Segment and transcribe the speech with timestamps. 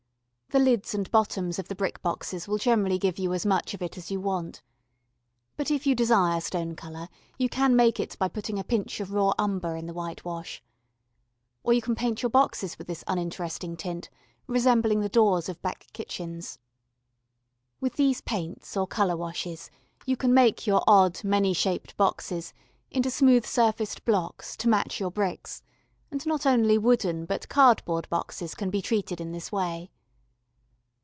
[0.53, 3.81] The lids and bottoms of the brick boxes will generally give you as much of
[3.81, 4.61] it as you want.
[5.55, 9.13] But if you desire stone colour you can make it by putting a pinch of
[9.13, 10.61] raw umber in the whitewash.
[11.63, 14.09] Or you can paint your boxes with this uninteresting tint
[14.45, 16.59] resembling the doors of back kitchens.
[17.79, 19.69] With these paints or colour washes
[20.05, 22.53] you can make your odd many shaped boxes
[22.89, 25.63] into smooth surfaced blocks to match your bricks:
[26.11, 29.89] and not only wooden, but cardboard boxes can be treated in this way.